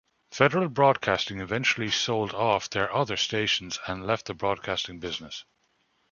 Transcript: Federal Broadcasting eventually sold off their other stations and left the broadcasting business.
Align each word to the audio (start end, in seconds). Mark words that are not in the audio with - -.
Federal 0.31 0.67
Broadcasting 0.67 1.41
eventually 1.41 1.91
sold 1.91 2.33
off 2.33 2.67
their 2.67 2.91
other 2.91 3.15
stations 3.15 3.77
and 3.85 4.03
left 4.03 4.25
the 4.25 4.33
broadcasting 4.33 4.99
business. 4.99 5.45